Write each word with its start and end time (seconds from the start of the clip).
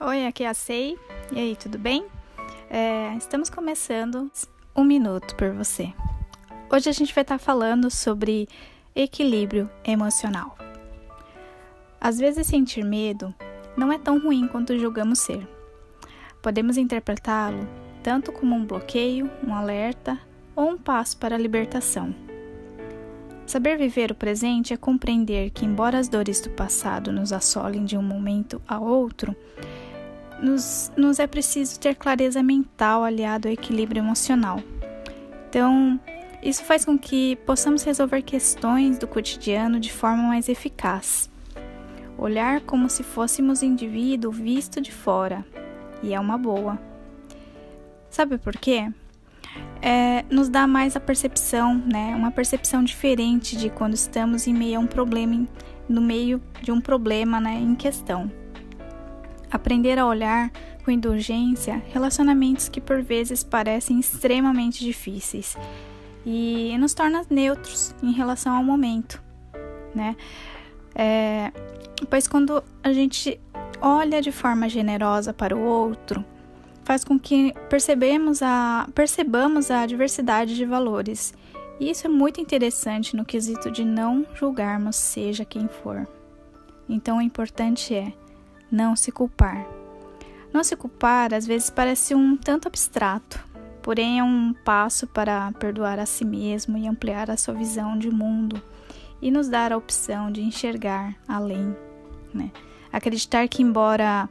Oi, 0.00 0.26
aqui 0.26 0.44
é 0.44 0.48
a 0.48 0.54
Sei. 0.54 0.96
E 1.32 1.40
aí, 1.40 1.56
tudo 1.56 1.76
bem? 1.76 2.06
É, 2.70 3.16
estamos 3.16 3.50
começando 3.50 4.30
um 4.74 4.84
minuto 4.84 5.34
por 5.34 5.50
você. 5.52 5.92
Hoje 6.72 6.88
a 6.88 6.92
gente 6.92 7.12
vai 7.12 7.22
estar 7.22 7.36
falando 7.36 7.90
sobre 7.90 8.48
equilíbrio 8.94 9.68
emocional. 9.84 10.56
Às 12.00 12.16
vezes 12.16 12.46
sentir 12.46 12.84
medo 12.84 13.34
não 13.76 13.92
é 13.92 13.98
tão 13.98 14.20
ruim 14.20 14.46
quanto 14.46 14.78
julgamos 14.78 15.18
ser. 15.18 15.44
Podemos 16.40 16.76
interpretá-lo 16.76 17.66
tanto 18.00 18.30
como 18.30 18.54
um 18.54 18.64
bloqueio, 18.64 19.28
um 19.44 19.52
alerta 19.52 20.16
ou 20.54 20.70
um 20.70 20.78
passo 20.78 21.16
para 21.16 21.34
a 21.34 21.38
libertação. 21.38 22.14
Saber 23.48 23.78
viver 23.78 24.12
o 24.12 24.14
presente 24.14 24.74
é 24.74 24.76
compreender 24.76 25.50
que, 25.50 25.64
embora 25.64 25.98
as 25.98 26.06
dores 26.06 26.38
do 26.38 26.50
passado 26.50 27.10
nos 27.10 27.32
assolem 27.32 27.84
de 27.84 27.96
um 27.96 28.02
momento 28.02 28.60
a 28.68 28.78
outro, 28.78 29.34
nos, 30.42 30.92
nos 30.96 31.18
é 31.18 31.26
preciso 31.26 31.78
ter 31.78 31.94
clareza 31.94 32.42
mental 32.42 33.04
aliado 33.04 33.48
ao 33.48 33.54
equilíbrio 33.54 34.00
emocional. 34.00 34.62
Então, 35.48 35.98
isso 36.42 36.64
faz 36.64 36.84
com 36.84 36.98
que 36.98 37.36
possamos 37.46 37.82
resolver 37.82 38.22
questões 38.22 38.98
do 38.98 39.06
cotidiano 39.06 39.80
de 39.80 39.92
forma 39.92 40.22
mais 40.24 40.48
eficaz. 40.48 41.30
Olhar 42.16 42.60
como 42.62 42.90
se 42.90 43.02
fôssemos 43.02 43.62
indivíduo 43.62 44.30
visto 44.30 44.80
de 44.80 44.92
fora, 44.92 45.44
e 46.02 46.12
é 46.12 46.20
uma 46.20 46.36
boa. 46.36 46.78
Sabe 48.10 48.38
por 48.38 48.56
quê? 48.56 48.90
é, 49.80 50.24
nos 50.30 50.48
dá 50.48 50.66
mais 50.66 50.96
a 50.96 51.00
percepção, 51.00 51.74
né? 51.74 52.14
Uma 52.16 52.30
percepção 52.30 52.82
diferente 52.82 53.56
de 53.56 53.70
quando 53.70 53.94
estamos 53.94 54.46
em 54.46 54.54
meio 54.54 54.78
a 54.78 54.82
um 54.82 54.86
problema, 54.86 55.46
no 55.88 56.00
meio 56.00 56.40
de 56.60 56.72
um 56.72 56.80
problema, 56.80 57.40
né, 57.40 57.54
em 57.54 57.74
questão. 57.74 58.30
Aprender 59.50 59.98
a 59.98 60.06
olhar 60.06 60.50
com 60.84 60.90
indulgência 60.90 61.82
relacionamentos 61.92 62.68
que 62.68 62.80
por 62.80 63.02
vezes 63.02 63.42
parecem 63.42 63.98
extremamente 63.98 64.84
difíceis 64.84 65.56
e 66.24 66.76
nos 66.78 66.94
torna 66.94 67.24
neutros 67.30 67.94
em 68.02 68.12
relação 68.12 68.54
ao 68.54 68.62
momento, 68.62 69.22
né? 69.94 70.16
É, 70.94 71.52
pois 72.10 72.26
quando 72.26 72.62
a 72.82 72.92
gente 72.92 73.40
olha 73.80 74.20
de 74.20 74.32
forma 74.32 74.68
generosa 74.68 75.32
para 75.32 75.56
o 75.56 75.60
outro, 75.60 76.24
faz 76.84 77.04
com 77.04 77.18
que 77.18 77.54
percebemos 77.68 78.42
a, 78.42 78.88
percebamos 78.94 79.70
a 79.70 79.86
diversidade 79.86 80.56
de 80.56 80.64
valores. 80.64 81.34
E 81.78 81.90
isso 81.90 82.06
é 82.06 82.10
muito 82.10 82.40
interessante 82.40 83.14
no 83.14 83.24
quesito 83.24 83.70
de 83.70 83.84
não 83.84 84.26
julgarmos, 84.34 84.96
seja 84.96 85.44
quem 85.44 85.68
for. 85.68 86.08
Então, 86.88 87.18
o 87.18 87.22
importante 87.22 87.94
é 87.94 88.12
não 88.70 88.94
se 88.96 89.10
culpar. 89.10 89.66
Não 90.52 90.64
se 90.64 90.76
culpar 90.76 91.34
às 91.34 91.46
vezes 91.46 91.70
parece 91.70 92.14
um 92.14 92.36
tanto 92.36 92.68
abstrato, 92.68 93.38
porém 93.82 94.18
é 94.18 94.24
um 94.24 94.54
passo 94.64 95.06
para 95.06 95.52
perdoar 95.52 95.98
a 95.98 96.06
si 96.06 96.24
mesmo 96.24 96.76
e 96.76 96.86
ampliar 96.86 97.30
a 97.30 97.36
sua 97.36 97.54
visão 97.54 97.98
de 97.98 98.10
mundo 98.10 98.60
e 99.20 99.30
nos 99.30 99.48
dar 99.48 99.72
a 99.72 99.76
opção 99.76 100.30
de 100.30 100.42
enxergar 100.42 101.14
além. 101.26 101.76
Né? 102.32 102.50
Acreditar 102.92 103.46
que, 103.48 103.62
embora 103.62 104.28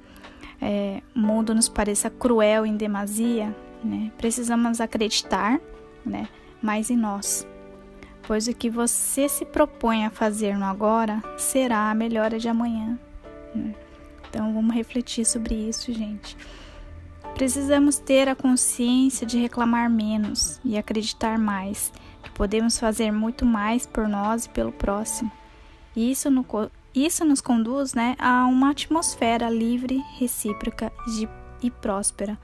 é, 0.62 1.02
o 1.16 1.20
mundo 1.20 1.54
nos 1.54 1.70
pareça 1.70 2.10
cruel 2.10 2.66
em 2.66 2.76
demasia, 2.76 3.56
né, 3.84 4.12
precisamos 4.18 4.82
acreditar 4.82 5.60
né, 6.06 6.28
mais 6.62 6.90
em 6.90 6.98
nós, 6.98 7.48
pois 8.24 8.48
o 8.48 8.54
que 8.54 8.70
você 8.70 9.30
se 9.30 9.46
propõe 9.46 10.06
a 10.06 10.10
fazer 10.10 10.58
no 10.58 10.66
agora 10.66 11.22
será 11.38 11.92
a 11.92 11.96
melhora 11.96 12.40
de 12.40 12.50
amanhã. 12.50 12.98
Né? 13.54 13.74
Então 14.38 14.54
vamos 14.54 14.76
refletir 14.76 15.26
sobre 15.26 15.56
isso, 15.56 15.92
gente. 15.92 16.38
Precisamos 17.34 17.98
ter 17.98 18.30
a 18.30 18.36
consciência 18.36 19.26
de 19.26 19.40
reclamar 19.40 19.90
menos 19.90 20.62
e 20.64 20.78
acreditar 20.78 21.40
mais, 21.40 21.92
que 22.22 22.30
podemos 22.30 22.78
fazer 22.78 23.10
muito 23.10 23.48
mais 23.48 23.88
por 23.88 24.08
nós 24.08 24.45
e 24.45 24.50
pelo 24.50 24.72
próximo. 24.72 25.32
Isso 25.95 26.30
no, 26.30 26.45
isso 26.94 27.26
nos 27.26 27.42
conduz 27.42 27.95
né, 27.95 28.16
a 28.20 28.45
uma 28.45 28.70
atmosfera 28.70 29.50
livre, 29.50 30.04
recíproca 30.20 30.94
e 31.64 31.72
próspera. 31.72 32.38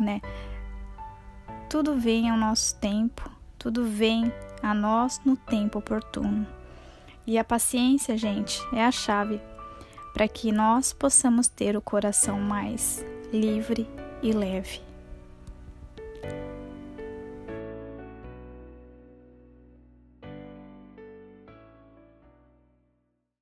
Né? 0.00 0.22
Tudo 1.68 1.96
vem 1.96 2.30
ao 2.30 2.38
nosso 2.38 2.76
tempo, 2.76 3.30
tudo 3.58 3.84
vem 3.84 4.32
a 4.62 4.72
nós 4.72 5.20
no 5.22 5.36
tempo 5.36 5.80
oportuno. 5.80 6.46
E 7.26 7.36
a 7.38 7.44
paciência, 7.44 8.16
gente, 8.16 8.58
é 8.72 8.82
a 8.82 8.90
chave 8.90 9.38
para 10.16 10.26
que 10.26 10.50
nós 10.50 10.94
possamos 10.94 11.46
ter 11.46 11.76
o 11.76 11.82
coração 11.82 12.40
mais 12.40 13.04
livre 13.30 13.86
e 14.22 14.32
leve. 14.32 14.85